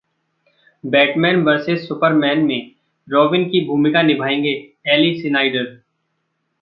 [0.83, 2.71] 'Batman versus Superman' में
[3.07, 4.53] Robin की भूमिका निभाएंगे
[4.87, 5.81] एली सिनाइडर?